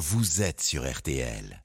[0.00, 1.62] vous êtes sur RTL.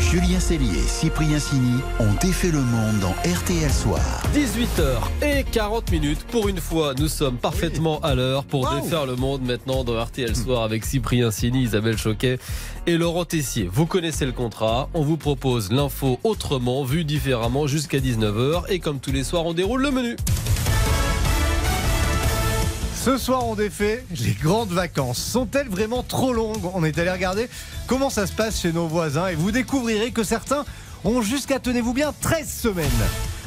[0.00, 4.22] Julien Cellier et Cyprien Sini ont défait le monde dans RTL Soir.
[4.34, 6.26] 18h et 40 minutes.
[6.30, 10.36] Pour une fois, nous sommes parfaitement à l'heure pour défaire le monde maintenant dans RTL
[10.36, 12.38] Soir avec Cyprien Sini, Isabelle Choquet
[12.86, 13.66] et Laurent Tessier.
[13.72, 14.90] Vous connaissez le contrat.
[14.92, 18.64] On vous propose l'info autrement, vue différemment jusqu'à 19h.
[18.68, 20.16] Et comme tous les soirs, on déroule le menu.
[23.04, 25.18] Ce soir, on défait les grandes vacances.
[25.18, 27.48] Sont-elles vraiment trop longues On est allé regarder
[27.88, 30.64] comment ça se passe chez nos voisins et vous découvrirez que certains
[31.02, 32.86] ont jusqu'à, tenez-vous bien, 13 semaines.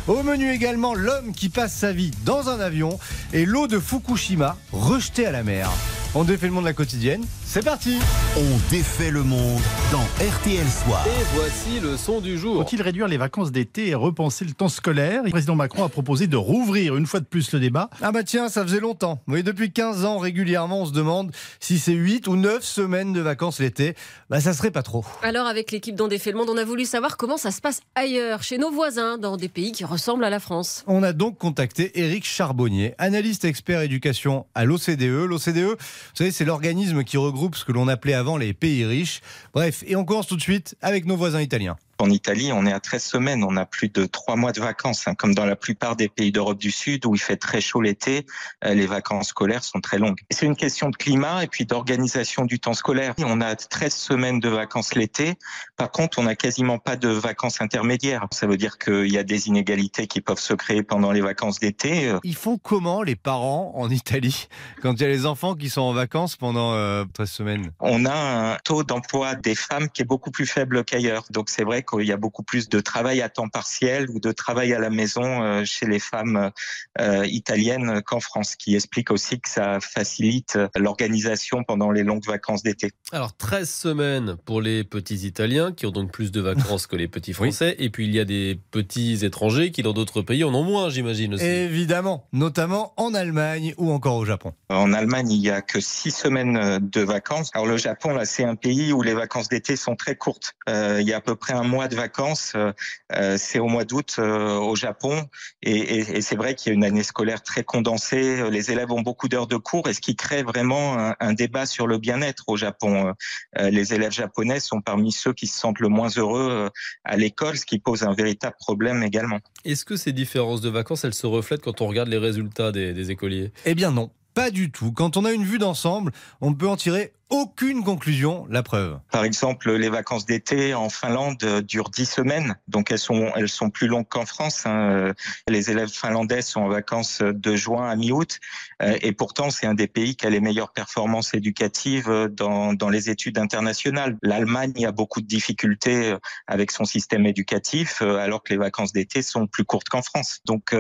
[0.09, 2.99] Au menu également, l'homme qui passe sa vie dans un avion
[3.31, 5.71] et l'eau de Fukushima rejetée à la mer.
[6.17, 7.25] On défait le monde de la quotidienne.
[7.43, 7.97] C'est parti
[8.37, 9.59] On défait le monde
[9.91, 11.05] dans RTL Soir.
[11.05, 12.63] Et voici le son du jour.
[12.63, 15.23] Faut-il réduire les vacances d'été et repenser le temps scolaire?
[15.25, 17.89] Le président Macron a proposé de rouvrir une fois de plus le débat.
[18.01, 19.21] Ah bah tiens, ça faisait longtemps.
[19.27, 23.19] Oui, depuis 15 ans, régulièrement, on se demande si c'est 8 ou 9 semaines de
[23.19, 23.93] vacances l'été.
[24.29, 25.03] Bah ça serait pas trop.
[25.21, 27.81] Alors avec l'équipe d'On défait le monde, on a voulu savoir comment ça se passe
[27.93, 30.85] ailleurs, chez nos voisins, dans des pays qui ressemblent à la France.
[30.87, 35.25] On a donc contacté Éric Charbonnier, analyste expert éducation à l'OCDE.
[35.27, 35.77] L'OCDE,
[36.11, 39.21] vous savez, c'est l'organisme qui regroupe ce que l'on appelait avant les pays riches.
[39.53, 41.77] Bref, et on commence tout de suite avec nos voisins italiens.
[41.97, 45.07] En Italie, on est à 13 semaines, on a plus de 3 mois de vacances,
[45.07, 47.81] hein, comme dans la plupart des pays d'Europe du Sud où il fait très chaud
[47.81, 48.25] l'été,
[48.65, 50.19] euh, les vacances scolaires sont très longues.
[50.29, 53.13] C'est une question de climat et puis d'organisation du temps scolaire.
[53.19, 55.35] On a 13 semaines de vacances l'été,
[55.77, 58.25] par contre, on n'a quasiment pas de vacances intermédiaires.
[58.31, 61.59] Ça veut dire qu'il y a des inégalités qui peuvent se créer pendant les vacances
[61.59, 62.09] d'été.
[62.09, 64.47] Euh, Ils font comment les parents en Italie
[64.81, 67.71] quand il y a les enfants qui sont en vacances pendant euh, 13 semaines?
[67.79, 71.23] On a un taux d'emploi des femmes qui est beaucoup plus faible qu'ailleurs.
[71.29, 74.31] Donc c'est vrai qu'il y a beaucoup plus de travail à temps partiel ou de
[74.31, 76.51] travail à la maison euh, chez les femmes
[76.99, 82.63] euh, italiennes qu'en France, qui explique aussi que ça facilite l'organisation pendant les longues vacances
[82.63, 82.91] d'été.
[83.11, 87.07] Alors 13 semaines pour les petits Italiens qui ont donc plus de vacances que les
[87.07, 87.75] petits Français.
[87.79, 90.89] Et puis il y a des petits étrangers qui dans d'autres pays en ont moins,
[90.89, 91.45] j'imagine aussi.
[91.45, 94.53] Évidemment, notamment en Allemagne ou encore au Japon.
[94.69, 97.51] En Allemagne, il y a que six semaines de vacances.
[97.53, 100.53] Alors le Japon, là, c'est un pays où les vacances d'été sont très courtes.
[100.69, 102.53] Euh, il y a à peu près un mois de vacances.
[102.55, 102.71] Euh,
[103.13, 105.27] euh, c'est au mois d'août euh, au Japon,
[105.61, 108.49] et, et, et c'est vrai qu'il y a une année scolaire très condensée.
[108.49, 111.65] Les élèves ont beaucoup d'heures de cours, et ce qui crée vraiment un, un débat
[111.65, 113.13] sur le bien-être au Japon.
[113.59, 116.69] Euh, les élèves japonais sont parmi ceux qui se sentent le moins heureux
[117.03, 119.39] à l'école, ce qui pose un véritable problème également.
[119.65, 122.93] Est-ce que ces différences de vacances, elles se reflètent quand on regarde les résultats des,
[122.93, 123.51] des écoliers?
[123.65, 124.91] Eh bien non, pas du tout.
[124.91, 126.11] Quand on a une vue d'ensemble,
[126.41, 128.99] on peut en tirer aucune conclusion, la preuve.
[129.11, 133.49] Par exemple, les vacances d'été en Finlande euh, durent 10 semaines, donc elles sont elles
[133.49, 134.65] sont plus longues qu'en France.
[134.65, 135.13] Hein.
[135.47, 138.39] Les élèves finlandais sont en vacances de juin à mi-août,
[138.83, 142.73] euh, et pourtant c'est un des pays qui a les meilleures performances éducatives euh, dans
[142.73, 144.17] dans les études internationales.
[144.21, 146.15] L'Allemagne a beaucoup de difficultés
[146.45, 150.41] avec son système éducatif, alors que les vacances d'été sont plus courtes qu'en France.
[150.45, 150.75] Donc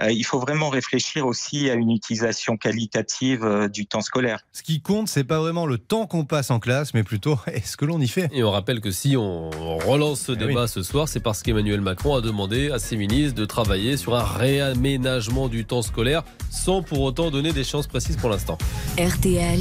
[0.00, 4.40] il faut vraiment réfléchir aussi à une utilisation qualitative du temps scolaire.
[4.52, 7.76] Ce qui compte, c'est pas vraiment le temps qu'on passe en classe, mais plutôt est-ce
[7.76, 8.28] que l'on y fait?
[8.32, 10.68] Et on rappelle que si on relance ce débat oui.
[10.68, 14.24] ce soir, c'est parce qu'Emmanuel Macron a demandé à ses ministres de travailler sur un
[14.24, 18.58] réaménagement du temps scolaire sans pour autant donner des chances précises pour l'instant.
[18.98, 19.60] RTL.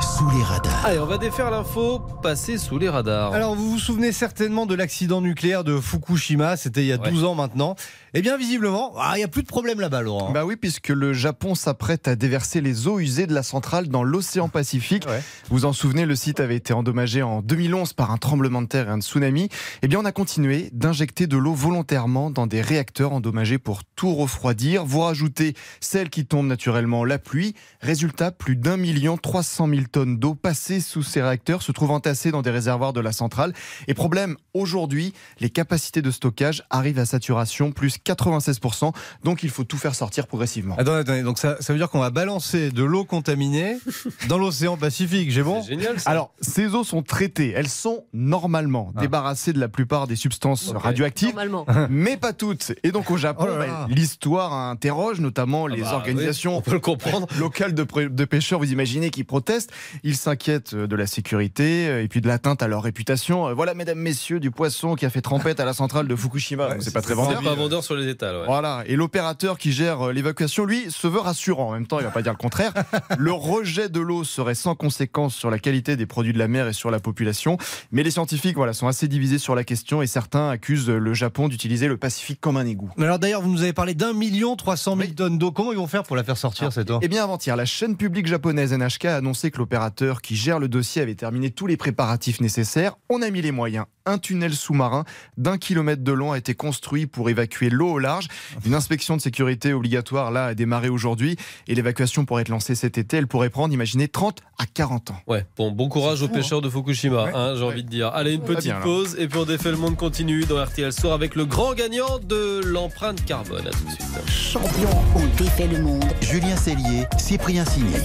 [0.00, 0.84] Sous les radars.
[0.84, 3.32] Allez, on va défaire l'info, passer sous les radars.
[3.32, 7.10] Alors, vous vous souvenez certainement de l'accident nucléaire de Fukushima, c'était il y a ouais.
[7.10, 7.76] 12 ans maintenant.
[8.16, 10.30] Eh bien, visiblement, ah, il n'y a plus de problème là-bas, Laurent.
[10.30, 14.04] Bah oui, puisque le Japon s'apprête à déverser les eaux usées de la centrale dans
[14.04, 15.04] l'océan Pacifique.
[15.08, 15.20] Ouais.
[15.50, 18.86] Vous en souvenez, le site avait été endommagé en 2011 par un tremblement de terre
[18.86, 19.48] et un tsunami.
[19.82, 24.14] Eh bien, on a continué d'injecter de l'eau volontairement dans des réacteurs endommagés pour tout
[24.14, 24.84] refroidir.
[24.84, 27.56] Vous rajoutez celle qui tombe naturellement, la pluie.
[27.80, 31.90] Résultat, plus d'un million trois cent mille tonnes d'eau passées sous ces réacteurs se trouvent
[31.90, 33.54] entassées dans des réservoirs de la centrale.
[33.88, 38.92] Et problème, aujourd'hui, les capacités de stockage arrivent à saturation, plus 96%.
[39.24, 40.76] Donc, il faut tout faire sortir progressivement.
[40.76, 41.22] Attendez, attendez.
[41.22, 43.78] Donc, ça, ça veut dire qu'on va balancer de l'eau contaminée
[44.28, 45.30] dans l'océan Pacifique.
[45.30, 45.62] J'ai bon?
[45.62, 46.10] Génial, ça.
[46.10, 47.52] Alors, ces eaux sont traitées.
[47.56, 49.00] Elles sont normalement ah.
[49.00, 50.78] débarrassées de la plupart des substances okay.
[50.78, 51.28] radioactives.
[51.28, 51.66] Normalement.
[51.90, 52.72] Mais pas toutes.
[52.82, 56.74] Et donc, au Japon, oh bah, l'histoire interroge notamment ah les bah, organisations oui,
[57.38, 58.58] locales de, de, pêcheurs.
[58.58, 59.70] Vous imaginez qui protestent.
[60.02, 63.54] Ils s'inquiètent de la sécurité et puis de l'atteinte à leur réputation.
[63.54, 66.68] Voilà, mesdames, messieurs, du poisson qui a fait trempette à la centrale de Fukushima.
[66.68, 67.42] Ouais, c'est pas très vendeur.
[67.42, 68.36] pas vendeur sur sur les étals.
[68.36, 68.46] ouais.
[68.46, 71.68] Voilà, et l'opérateur qui gère euh, l'évacuation, lui, se veut rassurant.
[71.68, 72.72] En même temps, il va pas dire le contraire.
[73.18, 76.66] Le rejet de l'eau serait sans conséquence sur la qualité des produits de la mer
[76.68, 77.56] et sur la population.
[77.92, 81.48] Mais les scientifiques voilà, sont assez divisés sur la question et certains accusent le Japon
[81.48, 82.90] d'utiliser le Pacifique comme un égout.
[82.96, 85.52] Mais alors d'ailleurs, vous nous avez parlé d'un million trois cent mille tonnes d'eau.
[85.52, 87.96] Comment ils vont faire pour la faire sortir cette eau Eh bien, avant-hier, la chaîne
[87.96, 91.76] publique japonaise NHK a annoncé que l'opérateur qui gère le dossier avait terminé tous les
[91.76, 92.96] préparatifs nécessaires.
[93.08, 93.86] On a mis les moyens.
[94.06, 95.04] Un tunnel sous-marin
[95.38, 98.28] d'un kilomètre de long a été construit pour évacuer l'eau au large.
[98.66, 101.36] Une inspection de sécurité obligatoire là a démarré aujourd'hui
[101.68, 103.16] et l'évacuation pourrait être lancée cet été.
[103.16, 105.16] Elle pourrait prendre, imaginez, 30 à 40 ans.
[105.26, 108.08] Ouais, bon, bon courage aux pêcheurs de Fukushima, hein, j'ai envie de dire.
[108.08, 111.14] Allez, une petite bien, pause et puis on défait le monde continue dans RTL Soir
[111.14, 113.66] avec le grand gagnant de l'empreinte carbone.
[113.66, 114.30] À tout de suite.
[114.30, 116.04] Champion, on défait le monde.
[116.20, 117.96] Julien Cellier, Cyprien Signé.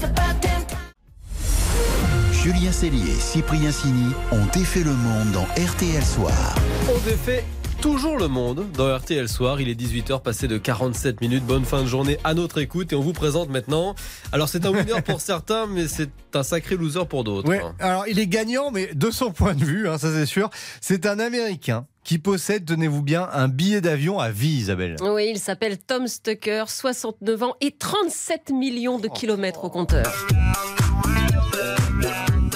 [2.44, 6.56] Julien Cellier et Cyprien Signy ont défait le monde dans RTL Soir.
[6.90, 7.44] On défait
[7.82, 9.60] toujours le monde dans RTL Soir.
[9.60, 11.44] Il est 18h passé de 47 minutes.
[11.44, 13.94] Bonne fin de journée à notre écoute et on vous présente maintenant.
[14.32, 17.50] Alors c'est un winner pour certains, mais c'est un sacré loser pour d'autres.
[17.50, 20.50] Ouais, alors il est gagnant, mais de son point de vue, hein, ça c'est sûr.
[20.80, 24.96] C'est un Américain qui possède, tenez-vous bien, un billet d'avion à vie, Isabelle.
[25.02, 30.06] Oui, il s'appelle Tom Stucker, 69 ans et 37 millions de kilomètres au compteur.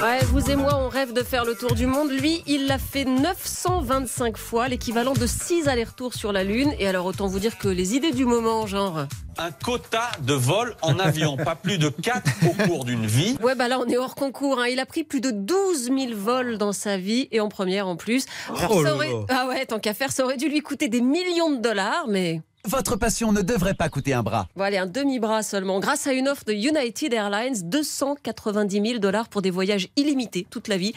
[0.04, 2.12] Ouais, vous et moi, on rêve de faire le tour du monde.
[2.12, 6.74] Lui, il l'a fait 925 fois, l'équivalent de 6 allers-retours sur la Lune.
[6.78, 9.06] Et alors, autant vous dire que les idées du moment, genre.
[9.38, 13.38] un quota de vol en avion, pas plus de 4 au cours d'une vie.
[13.42, 14.60] Ouais, bah là, on est hors concours.
[14.60, 14.68] hein.
[14.68, 17.96] Il a pris plus de 12 000 vols dans sa vie et en première en
[17.96, 18.26] plus.
[18.50, 19.12] Alors, Oh ça aurait...
[19.30, 22.42] Ah ouais, tant qu'à faire, ça aurait dû lui coûter des millions de dollars, mais.
[22.66, 24.48] Votre passion ne devrait pas coûter un bras.
[24.56, 25.82] Bon, allez, un demi-bras seulement.
[25.82, 30.70] Grâce à une offre de United Airlines, 290 000 dollars pour des voyages illimités toute
[30.70, 30.94] la vie.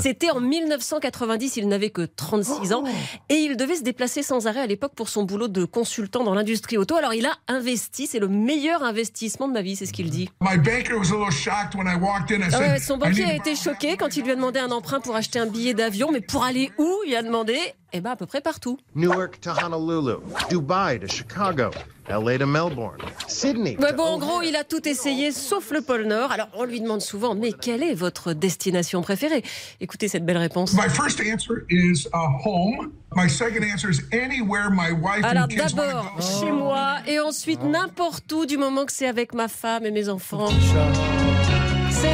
[0.00, 2.84] C'était en 1990, il n'avait que 36 ans
[3.28, 6.32] et il devait se déplacer sans arrêt à l'époque pour son boulot de consultant dans
[6.32, 6.96] l'industrie auto.
[6.96, 10.30] Alors il a investi, c'est le meilleur investissement de ma vie, c'est ce qu'il dit.
[10.40, 12.40] My banker was a little shocked when I walked in.
[12.40, 14.58] I Ah said, ouais, son "I banquier a été choqué quand il lui a demandé
[14.58, 16.88] un emprunt pour acheter un billet d'avion, mais pour aller où?
[17.06, 17.58] Il a demandé,
[17.92, 18.78] eh ben à peu près partout.
[18.94, 20.16] Newark to Honolulu,
[20.48, 21.70] Dubai to Chicago,
[22.08, 22.98] LA to Melbourne,
[23.28, 23.76] Sydney.
[23.78, 26.32] Ouais, bon, en gros, il a tout essayé sauf le pôle Nord.
[26.32, 29.42] Alors, on lui demande souvent, mais quelle est votre destination préférée?
[29.80, 30.72] Écoutez cette belle réponse.
[30.74, 32.92] My first answer is home.
[33.16, 36.40] My second answer is anywhere my wife Alors and kids want d'abord to go.
[36.40, 40.08] chez moi et ensuite n'importe où du moment que c'est avec ma femme et mes
[40.08, 40.48] enfants.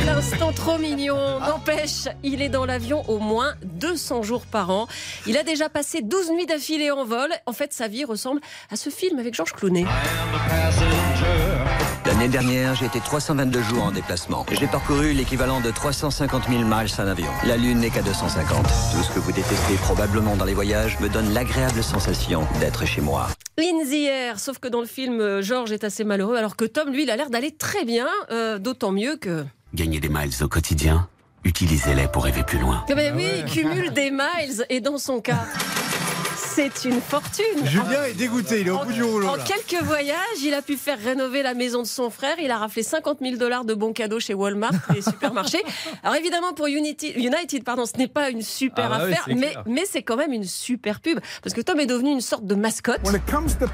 [0.06, 1.40] L'instant trop mignon.
[1.40, 4.86] N'empêche, il est dans l'avion au moins 200 jours par an.
[5.26, 7.28] Il a déjà passé 12 nuits d'affilée en vol.
[7.44, 9.84] En fait, sa vie ressemble à ce film avec Georges Clooney.
[12.06, 14.46] L'année dernière, j'ai été 322 jours en déplacement.
[14.52, 17.30] J'ai parcouru l'équivalent de 350 000 miles en avion.
[17.44, 18.62] La Lune n'est qu'à 250.
[18.62, 23.00] Tout ce que vous détestez probablement dans les voyages me donne l'agréable sensation d'être chez
[23.00, 23.26] moi.
[23.58, 26.64] In the Air, sauf que dans le film, euh, Georges est assez malheureux, alors que
[26.64, 29.44] Tom, lui, il a l'air d'aller très bien, euh, d'autant mieux que...
[29.76, 31.06] Gagner des miles au quotidien,
[31.44, 32.82] utilisez-les pour rêver plus loin.
[32.88, 35.44] Eh ben oui, il cumule des miles, et dans son cas,
[36.34, 37.44] c'est une fortune.
[37.66, 39.28] Julien est dégoûté, il est au bout du rouleau.
[39.28, 39.44] En là.
[39.44, 42.36] quelques voyages, il a pu faire rénover la maison de son frère.
[42.42, 45.62] Il a raflé 50 000 dollars de bons cadeaux chez Walmart, les supermarchés.
[46.02, 49.36] Alors évidemment, pour Unity, United, pardon, ce n'est pas une super Ah bah oui, affaire,
[49.36, 51.20] mais, mais c'est quand même une super pub.
[51.42, 53.02] Parce que Tom est devenu une sorte de mascotte.
[53.04, 53.66] When it comes to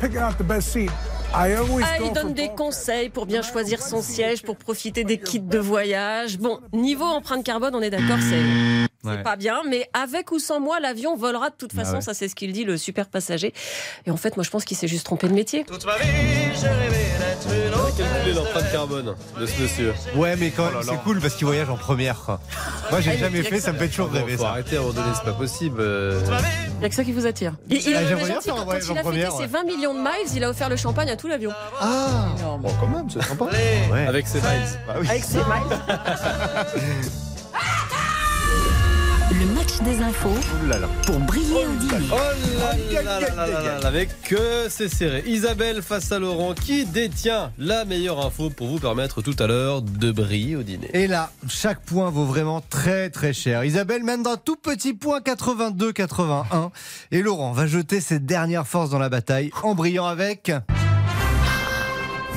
[1.35, 5.59] Ah, il donne des conseils pour bien choisir son siège, pour profiter des kits de
[5.59, 6.39] voyage.
[6.39, 8.43] Bon, niveau empreinte carbone, on est d'accord, c'est
[9.05, 9.23] c'est Ouais.
[9.25, 11.97] pas bien, mais avec ou sans moi, l'avion volera de toute Bah façon.
[11.97, 12.01] ouais.
[12.03, 13.53] Ça, c'est ce qu'il dit, le super passager.
[14.07, 15.65] Et en fait, moi, je pense qu'il s'est juste trompé de métier.
[17.97, 19.93] Calculer l'empreinte carbone de ce monsieur.
[20.15, 22.21] Ouais, mais quand même, c'est cool parce qu'il voyage en première.
[22.25, 22.41] quoi.
[22.91, 24.51] Moi, j'ai Ah, jamais mais fait, ça me fait toujours Bon, rêver faut ça.
[24.51, 25.77] arrêter à un moment donné, c'est pas possible.
[25.81, 26.21] euh.
[26.77, 27.55] Il n'y a que ça qui vous attire.
[27.69, 29.63] Il, il Ah, est gentil, quand, quand il a première, fêté ses ouais.
[29.63, 31.51] 20 millions de miles, il a offert le champagne à tout l'avion.
[31.81, 32.27] Ah
[32.61, 33.45] Bon, quand même, c'est sympa.
[33.45, 34.07] Ouais.
[34.09, 34.49] Avec ses miles.
[34.89, 35.09] Bah oui.
[35.09, 35.79] Avec ses miles.
[39.31, 40.89] Le match des infos Ouh là là.
[41.07, 42.07] pour briller au dîner.
[42.13, 42.17] Oh
[42.59, 45.23] là là là là là là là, avec que c'est serré.
[45.27, 49.81] Isabelle face à Laurent qui détient la meilleure info pour vous permettre tout à l'heure
[49.81, 50.91] de briller au dîner.
[50.93, 53.65] Et là, chaque point vaut vraiment très très cher.
[53.65, 56.71] Isabelle mène d'un tout petit point 82-81.
[57.13, 60.51] Et Laurent va jeter ses dernières forces dans la bataille en brillant avec...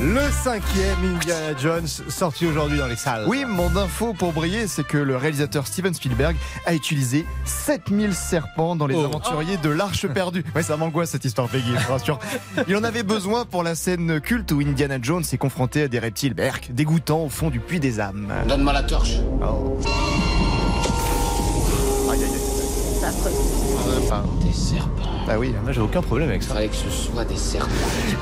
[0.02, 3.24] Le cinquième Indiana Jones sorti aujourd'hui dans les salles.
[3.28, 6.36] Oui, mon info pour briller, c'est que le réalisateur Steven Spielberg
[6.66, 9.06] a utilisé 7000 serpents dans les Oh.
[9.06, 10.44] aventuriers de l'Arche perdue.
[10.54, 12.20] Ouais, ça m'angoisse cette histoire, Peggy, je vous rassure.
[12.68, 16.00] Il en avait besoin pour la scène culte où Indiana Jones est confronté à des
[16.00, 18.28] reptiles berk dégoûtants au fond du puits des âmes.
[18.50, 19.16] Donne-moi la torche.
[19.42, 19.80] Oh.
[22.12, 22.30] Aïe, aïe,
[24.44, 24.95] Des serpents.
[25.28, 25.54] Ah oui.
[25.64, 26.54] Moi, j'ai aucun problème avec ça.
[26.54, 27.72] Fallait que ce soit des serpents.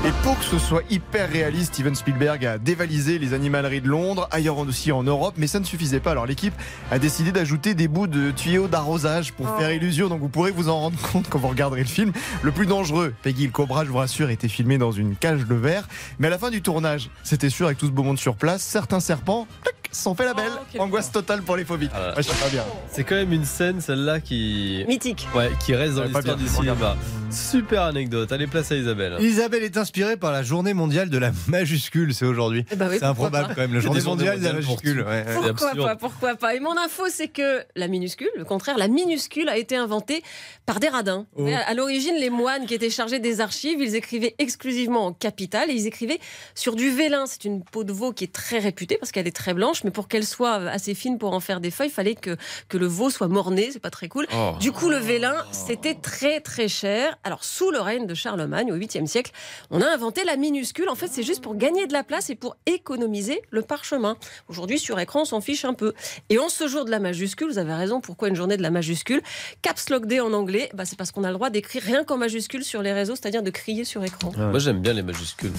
[0.06, 4.26] Et pour que ce soit hyper réaliste, Steven Spielberg a dévalisé les animaleries de Londres,
[4.30, 6.12] ailleurs aussi en Europe, mais ça ne suffisait pas.
[6.12, 6.54] Alors l'équipe
[6.90, 9.58] a décidé d'ajouter des bouts de tuyaux d'arrosage pour Oh.
[9.60, 10.08] faire illusion.
[10.08, 12.10] Donc vous pourrez vous en rendre compte quand vous regarderez le film.
[12.42, 15.54] Le plus dangereux, Peggy le Cobra, je vous rassure, était filmé dans une cage de
[15.54, 15.86] verre.
[16.18, 18.62] Mais à la fin du tournage, c'était sûr avec tout ce beau monde sur place,
[18.62, 19.46] certains serpents
[19.94, 20.50] sont fait la belle.
[20.54, 21.90] Oh, quel Angoisse totale pour les phobiques.
[21.94, 22.14] Ah.
[22.16, 22.64] Ouais, je sais pas bien.
[22.90, 24.84] C'est quand même une scène, celle-là, qui.
[24.88, 25.26] Mythique.
[25.34, 26.96] Ouais, qui reste dans l'histoire du cinéma.
[27.30, 28.30] Super anecdote.
[28.32, 29.16] Allez, place à Isabelle.
[29.20, 32.64] Isabelle est inspirée par la journée mondiale de la majuscule, c'est aujourd'hui.
[32.70, 33.54] Eh ben oui, c'est improbable pas.
[33.54, 35.00] quand même, la journée mondiale de la majuscule.
[35.02, 35.24] ouais,
[35.56, 36.54] Pourquoi pas, pourquoi pas.
[36.54, 40.22] Et mon info, c'est que la minuscule, le contraire, la minuscule a été inventée
[40.66, 41.26] par des radins.
[41.36, 41.48] Oh.
[41.66, 45.74] À l'origine, les moines qui étaient chargés des archives, ils écrivaient exclusivement en capital et
[45.74, 46.20] ils écrivaient
[46.54, 47.26] sur du vélin.
[47.26, 49.90] C'est une peau de veau qui est très réputée parce qu'elle est très blanche, mais
[49.90, 52.36] pour qu'elle soit assez fine pour en faire des feuilles, il fallait que,
[52.68, 54.26] que le veau soit morné, c'est pas très cool.
[54.34, 54.52] Oh.
[54.60, 57.16] Du coup, le vélin, c'était très très cher.
[57.24, 59.32] Alors, sous le règne de Charlemagne, au 8e siècle,
[59.70, 60.88] on a inventé la minuscule.
[60.88, 64.16] En fait, c'est juste pour gagner de la place et pour économiser le parchemin.
[64.48, 65.92] Aujourd'hui, sur écran, on s'en fiche un peu.
[66.30, 68.70] Et en ce jour de la majuscule, vous avez raison, pourquoi une journée de la
[68.70, 69.22] majuscule?
[69.62, 72.16] Caps Lock Day en anglais, bah, c'est parce qu'on a le droit d'écrire rien qu'en
[72.16, 74.32] majuscule sur les réseaux, c'est-à-dire de crier sur écran.
[74.36, 75.52] Moi j'aime bien les majuscules.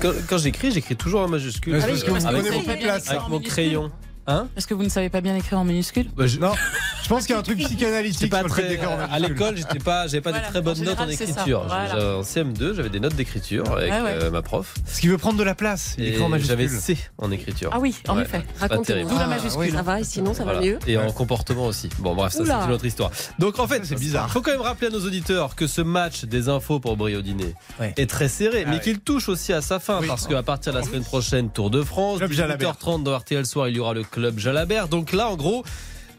[0.00, 1.72] Quand, quand j'écris, j'écris toujours en majuscule.
[1.74, 3.90] Que vous avec, prenez mon- avec mon crayon.
[4.26, 6.52] Hein Parce que vous ne savez pas bien écrire en minuscule Bah, je- Non,
[7.02, 8.78] je pense qu'il y a un truc psychanalytique pas très.
[8.86, 11.64] en À l'école, j'étais pas, j'avais pas Voilà, des très bonnes notes en écriture.
[11.66, 12.16] Voilà.
[12.18, 13.98] En CM2, j'avais des notes d'écriture avec ouais.
[14.04, 14.74] euh, ma prof.
[14.86, 16.68] Ce qui veut prendre de la place, il Et écrit en j'avais.
[16.68, 17.70] C en écriture.
[17.72, 18.22] Ah oui, en Ouais.
[18.22, 18.42] effet.
[18.60, 19.08] Racontez-nous.
[19.08, 19.60] D'où la Ah, majuscule.
[19.60, 19.70] oui.
[19.72, 20.66] Ça va et sinon, ça va Voilà.
[20.66, 21.88] mieux Et en comportement aussi.
[21.98, 23.10] Bon, bref, ça c'est une autre histoire.
[23.38, 24.26] Donc en fait, C'est bizarre.
[24.28, 27.22] Il faut quand même rappeler à nos auditeurs que ce match des infos pour Brio
[27.22, 27.94] Dîner Ouais.
[27.96, 30.78] est très serré, Ah mais qu'il touche aussi à sa fin parce qu'à partir de
[30.78, 32.74] la semaine prochaine, Tour de France, Club Jalabert.
[32.74, 34.88] 18h30 dans RTL Soir, il y aura le club Jalabert.
[34.88, 35.64] Donc là, en gros,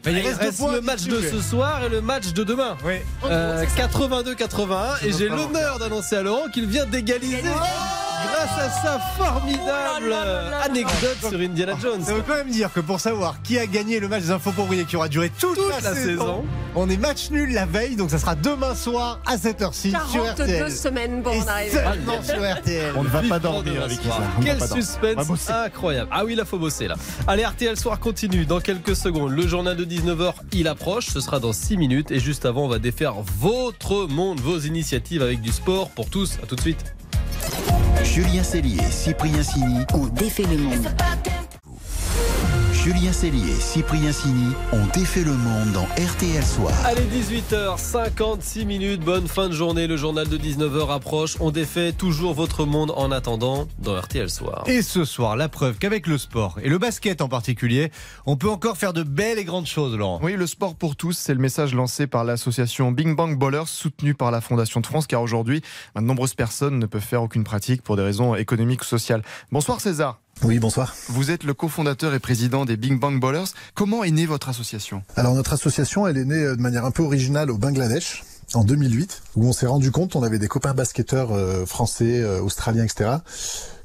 [0.04, 2.32] Bah, il il reste reste, deux points le match de ce soir et le match
[2.32, 2.76] de demain.
[2.84, 2.94] Oui.
[3.24, 7.42] Euh, 82-81 et j'ai l'honneur d'annoncer à Laurent qu'il vient d'égaliser
[8.44, 10.14] grâce à sa formidable
[10.64, 12.02] anecdote sur Indiana Jones.
[12.02, 14.52] Ça veut quand même dire que pour savoir qui a gagné le match des infos
[14.52, 16.44] pour briller qui aura duré toute, Toute la, la saison, saison.
[16.74, 20.42] on est match nul la veille, donc ça sera demain soir à 7h06 sur 42
[20.44, 20.70] RTL.
[20.72, 22.92] semaines pour Et en sur RTL.
[22.96, 24.20] On ne va pas dormir avec ça.
[24.42, 26.08] Quel suspense incroyable.
[26.12, 26.94] Ah oui, là, faut bosser là.
[27.26, 28.46] Allez, RTL Soir continue.
[28.46, 31.06] Dans quelques secondes, le journal de 19h, il approche.
[31.06, 32.10] Ce sera dans 6 minutes.
[32.10, 36.38] Et juste avant, on va défaire votre monde, vos initiatives avec du sport pour tous.
[36.42, 36.84] À tout de suite.
[38.04, 39.84] Julien Cellier, Cyprien Sini.
[39.94, 40.88] On défait le monde.
[42.82, 46.74] Julien Cellier, Cyprien Sini ont défait le monde dans RTL Soir.
[46.84, 49.02] Allez, 18h56 minutes.
[49.02, 49.86] Bonne fin de journée.
[49.86, 51.36] Le journal de 19h approche.
[51.38, 54.64] On défait toujours votre monde en attendant dans RTL Soir.
[54.66, 57.92] Et ce soir, la preuve qu'avec le sport, et le basket en particulier,
[58.26, 60.18] on peut encore faire de belles et grandes choses, Laurent.
[60.20, 64.14] Oui, le sport pour tous, c'est le message lancé par l'association Bing Bang Ballers, soutenue
[64.14, 65.62] par la Fondation de France, car aujourd'hui,
[65.94, 69.22] de nombreuses personnes ne peuvent faire aucune pratique pour des raisons économiques ou sociales.
[69.52, 70.21] Bonsoir César.
[70.44, 70.94] Oui, bonsoir.
[71.08, 73.52] Vous êtes le cofondateur et président des Bing Bang Ballers.
[73.74, 75.02] Comment est née votre association?
[75.16, 78.24] Alors notre association, elle est née euh, de manière un peu originale au Bangladesh
[78.54, 82.40] en 2008, où on s'est rendu compte, on avait des copains basketteurs euh, français, euh,
[82.42, 83.18] australiens, etc.,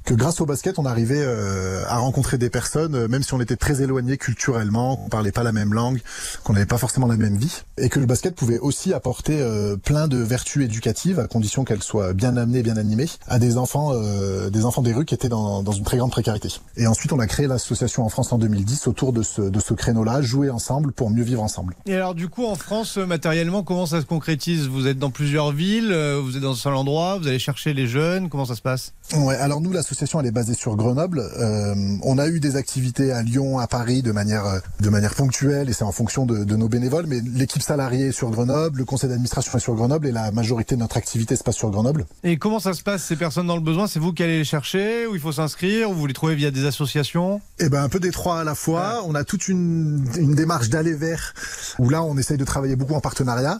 [0.08, 3.42] que grâce au basket, on arrivait euh, à rencontrer des personnes, euh, même si on
[3.42, 6.00] était très éloignés culturellement, qu'on parlait pas la même langue,
[6.46, 9.76] qu'on n'avait pas forcément la même vie, et que le basket pouvait aussi apporter euh,
[9.76, 13.92] plein de vertus éducatives, à condition qu'elles soient bien amenées, bien animées, à des enfants,
[13.92, 16.48] euh, des enfants des rues qui étaient dans, dans une très grande précarité.
[16.78, 19.74] Et ensuite, on a créé l'association en France en 2010 autour de ce, de ce
[19.74, 21.76] créneau-là, jouer ensemble pour mieux vivre ensemble.
[21.86, 24.68] Et alors du coup en France matériellement comment ça se concrétise?
[24.68, 27.88] Vous êtes dans plusieurs villes, vous êtes dans un seul endroit, vous allez chercher les
[27.88, 28.94] jeunes, comment ça se passe?
[29.14, 31.20] Ouais, alors nous, l'association, elle est basée sur Grenoble.
[31.20, 35.16] Euh, on a eu des activités à Lyon, à Paris, de manière euh, de manière
[35.16, 37.06] ponctuelle, et c'est en fonction de, de nos bénévoles.
[37.08, 40.76] Mais l'équipe salariée est sur Grenoble, le conseil d'administration est sur Grenoble, et la majorité
[40.76, 42.06] de notre activité se passe sur Grenoble.
[42.24, 43.88] Et comment ça se passe ces personnes dans le besoin?
[43.88, 46.52] C'est vous qui allez les chercher ou il faut s'inscrire ou vous les trouvez via
[46.52, 47.42] des associations?
[47.60, 49.04] Eh ben un peu des trois à la fois.
[49.06, 51.34] On a toute une, une démarche d'aller vers
[51.80, 53.60] où là on essaye de travailler beaucoup en partenariat.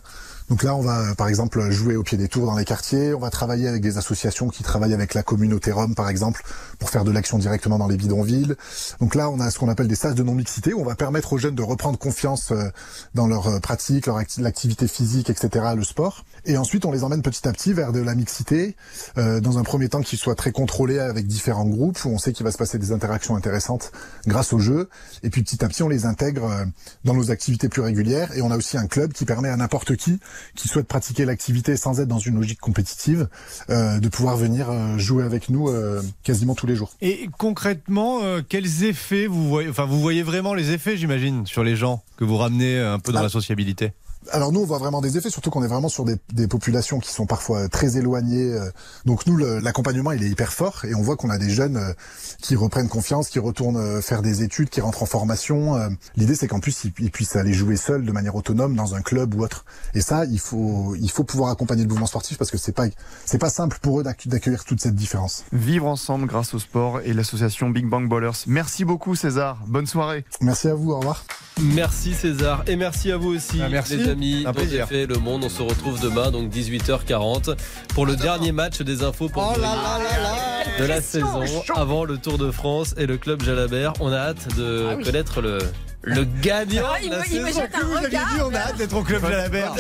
[0.50, 3.14] Donc là, on va, par exemple, jouer au pied des tours dans les quartiers.
[3.14, 6.42] On va travailler avec des associations qui travaillent avec la communauté Rome, par exemple,
[6.80, 8.56] pour faire de l'action directement dans les bidonvilles.
[9.02, 11.34] Donc là, on a ce qu'on appelle des sas de non-mixité, où on va permettre
[11.34, 12.70] aux jeunes de reprendre confiance euh,
[13.14, 16.24] dans leur euh, pratique, leur acti- l'activité physique, etc., le sport.
[16.46, 18.78] Et ensuite, on les emmène petit à petit vers de la mixité,
[19.18, 22.32] euh, dans un premier temps qui soit très contrôlé avec différents groupes, où on sait
[22.32, 23.92] qu'il va se passer des interactions intéressantes
[24.26, 24.88] grâce au jeu.
[25.24, 26.64] Et puis petit à petit, on les intègre euh,
[27.04, 28.36] dans nos activités plus régulières.
[28.38, 30.20] Et on a aussi un club qui permet à n'importe qui
[30.56, 33.28] qui souhaite pratiquer l'activité sans être dans une logique compétitive,
[33.70, 36.92] euh, de pouvoir venir euh, jouer avec nous euh, quasiment tous les jours.
[37.02, 41.64] Et concrètement, euh, quels effets vous voyez Enfin, vous voyez vraiment les effets, j'imagine, sur
[41.64, 43.24] les gens que vous ramenez un peu dans Ah.
[43.24, 43.92] la sociabilité?
[44.32, 47.00] Alors nous, on voit vraiment des effets, surtout qu'on est vraiment sur des, des, populations
[47.00, 48.54] qui sont parfois très éloignées.
[48.54, 48.70] euh.
[49.06, 51.94] Donc nous, l'accompagnement, il est hyper fort et on voit qu'on a des jeunes euh,
[52.42, 55.76] qui reprennent confiance, qui retournent euh, faire des études, qui rentrent en formation.
[55.76, 58.96] Euh, L'idée, c'est qu'en plus, ils, ils puissent aller jouer seuls de manière autonome dans
[58.96, 59.66] un club ou autre.
[59.94, 62.86] Et ça, il faut, il faut pouvoir accompagner le mouvement sportif parce que c'est pas,
[63.26, 65.44] c'est pas simple pour eux d'accu- d'accueillir toute cette différence.
[65.54, 68.44] Vivre ensemble grâce au sport et l'association Big Bang Ballers.
[68.48, 69.60] Merci beaucoup César.
[69.68, 70.26] Bonne soirée.
[70.42, 70.92] Merci à vous.
[70.92, 71.24] Au revoir.
[71.60, 73.98] Merci César et merci à vous aussi Ah, merci.
[73.98, 74.88] les amis Un plaisir.
[74.88, 75.44] fait le monde.
[75.44, 77.56] On se retrouve demain donc 18h40
[77.96, 81.44] pour le dernier match des infos pour Oh là là là là de la saison
[81.76, 83.94] avant le Tour de France et le club Jalabert.
[84.00, 85.04] On a hâte de Ah oui.
[85.04, 85.58] connaître le
[86.04, 87.62] le gagnant Ah, il de la me- il me saison.
[87.62, 88.34] jette un Que vous regard.
[88.34, 89.74] dit, on a hâte d'être au club Jalabert.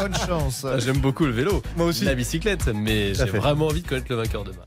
[0.00, 0.64] Bonne chance.
[0.64, 2.04] Ah, J'aime beaucoup le vélo, Moi aussi.
[2.04, 4.62] la bicyclette, mais j'ai vraiment envie de connaître le vainqueur demain.